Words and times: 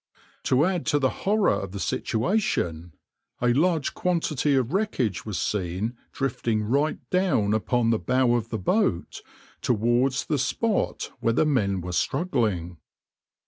To 0.45 0.65
add 0.65 0.87
to 0.87 0.97
the 0.97 1.11
horror 1.29 1.51
of 1.53 1.73
the 1.73 1.79
situation, 1.79 2.93
a 3.39 3.53
large 3.53 3.93
quantity 3.93 4.55
of 4.55 4.73
wreckage 4.73 5.27
was 5.27 5.39
seen 5.39 5.95
drifting 6.11 6.63
right 6.63 6.97
down 7.11 7.53
upon 7.53 7.91
the 7.91 7.99
bow 7.99 8.33
of 8.33 8.49
the 8.49 8.57
boat 8.57 9.21
towards 9.61 10.25
the 10.25 10.39
spot 10.39 11.11
where 11.19 11.33
the 11.33 11.45
men 11.45 11.81
were 11.81 11.91
struggling. 11.91 12.79